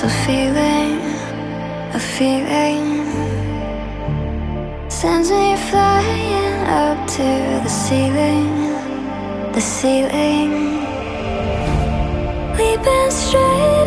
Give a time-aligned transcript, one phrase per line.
[0.00, 1.00] A feeling,
[1.92, 3.04] a feeling.
[4.88, 7.28] Sends me flying up to
[7.64, 8.48] the ceiling,
[9.52, 10.52] the ceiling.
[12.56, 13.77] Leaping straight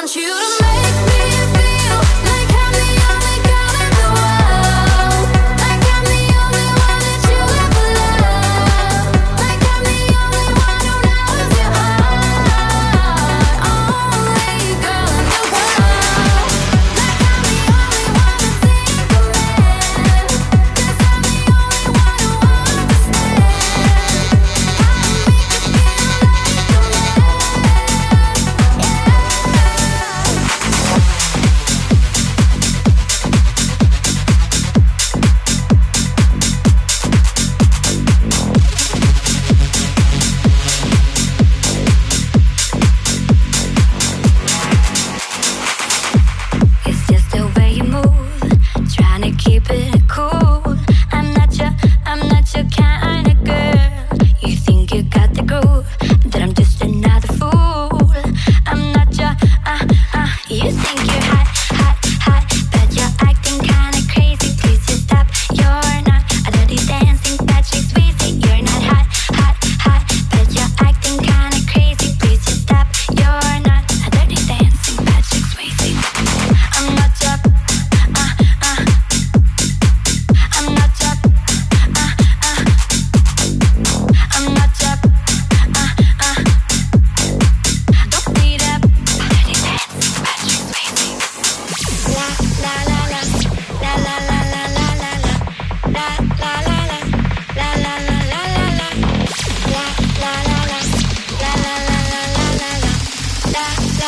[0.00, 0.59] want you to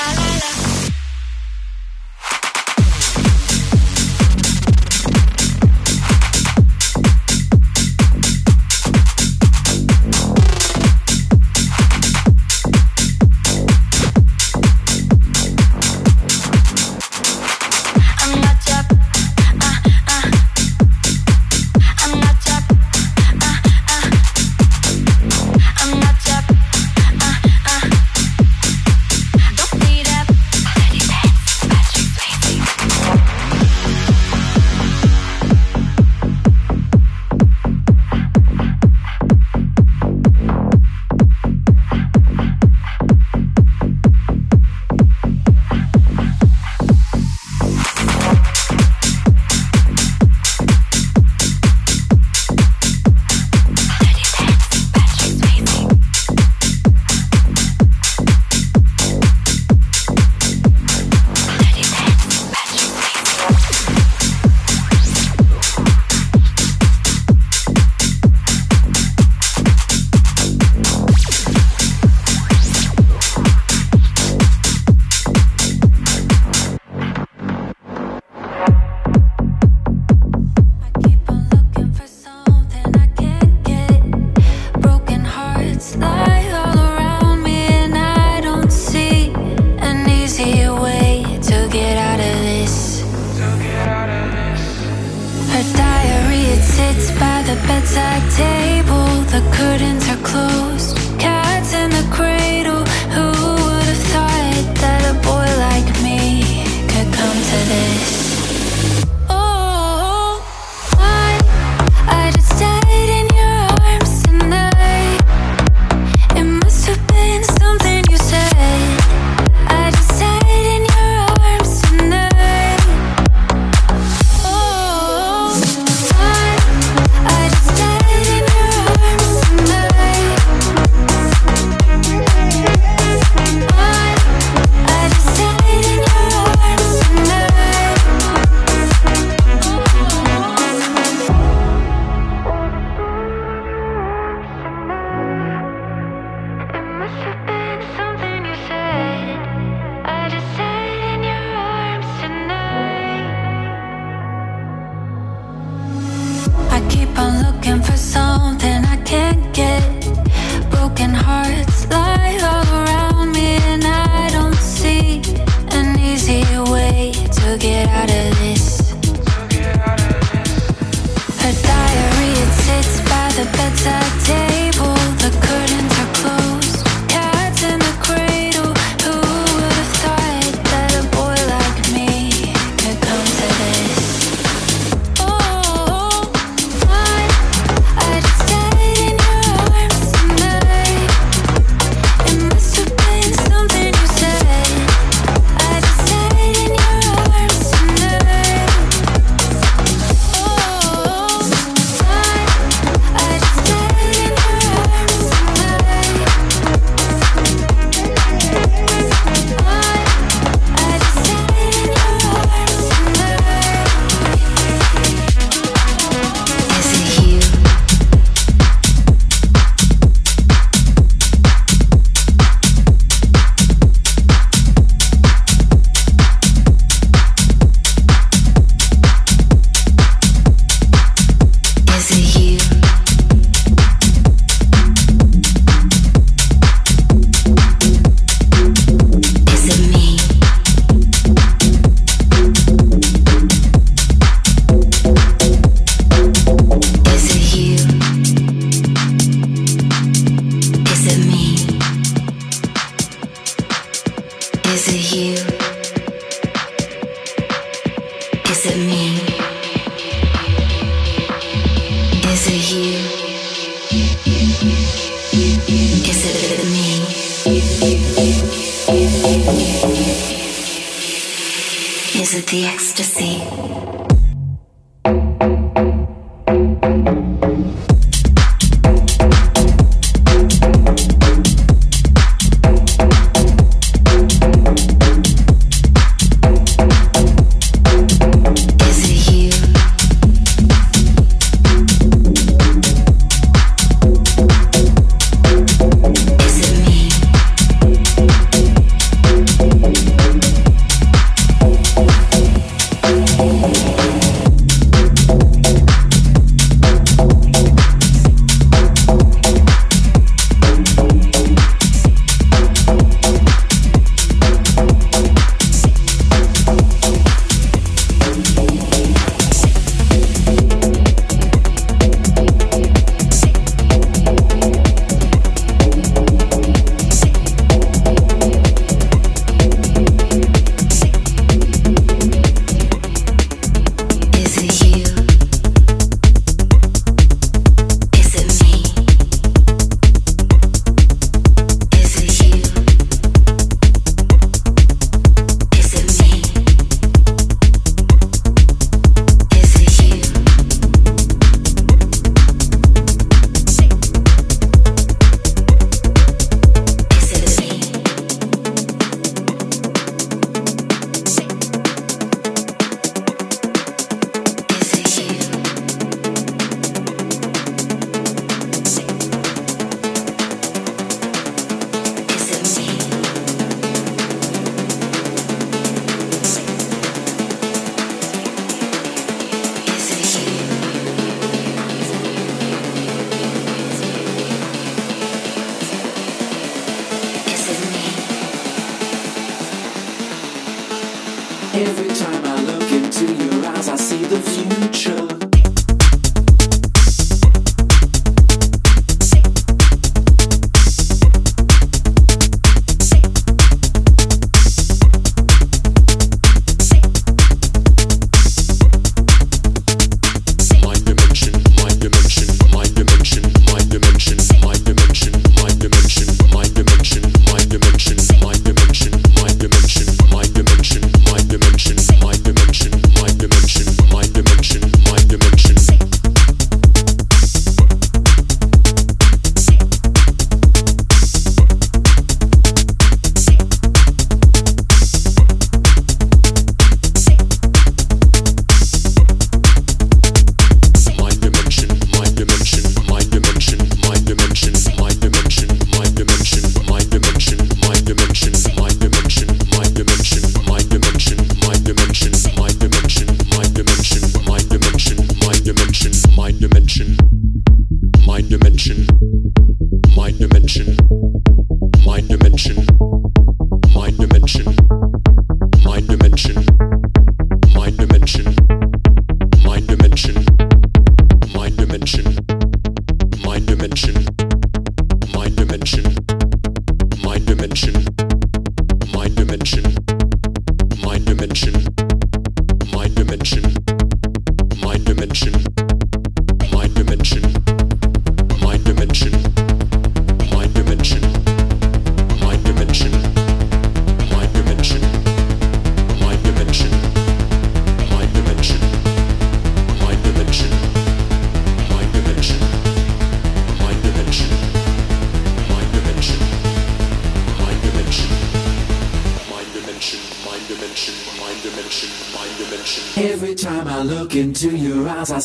[0.03, 0.62] la la la.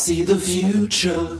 [0.08, 1.37] See the future.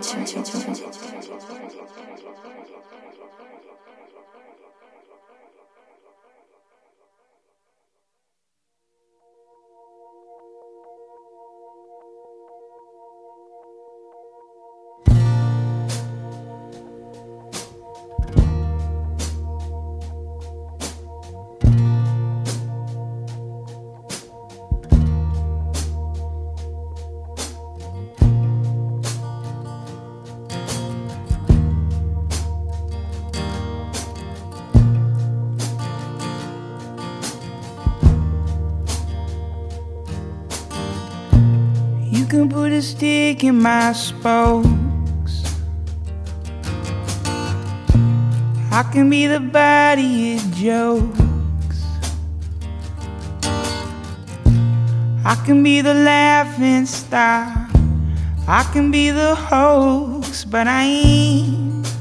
[0.00, 0.77] 行行行
[43.46, 45.44] my spokes.
[48.72, 51.84] I can be the body it jokes.
[55.24, 57.70] I can be the laughing stock.
[58.48, 61.94] I can be the hoax, but I ain't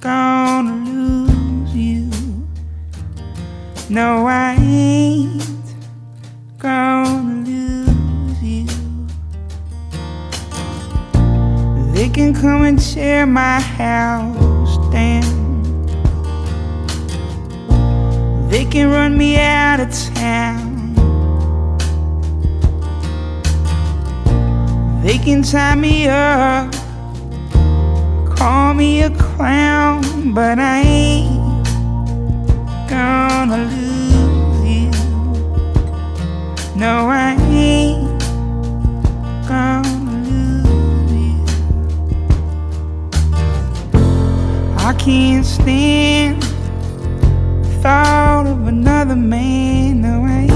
[0.00, 2.10] gonna lose you.
[3.88, 4.85] No, I ain't
[13.56, 14.76] my house.
[18.50, 20.94] They can run me out of town.
[25.02, 26.72] They can tie me up,
[28.36, 31.66] call me a clown, but I ain't
[32.88, 34.90] gonna lose you.
[36.82, 37.85] No, I ain't
[44.86, 50.02] I can't stand the thought of another man.
[50.02, 50.50] No, I ain't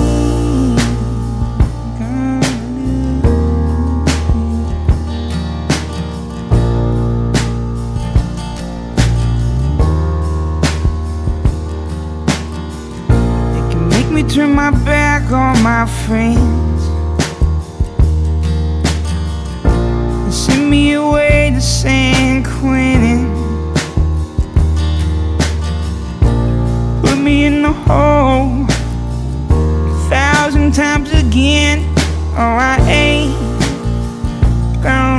[1.99, 2.41] gonna
[13.53, 16.87] They can make me turn my back on my friends
[19.65, 23.10] and send me away to San Quentin.
[27.21, 28.65] Me in the hole
[29.51, 31.85] a thousand times again.
[32.33, 33.35] Oh, I ain't
[34.83, 35.10] gonna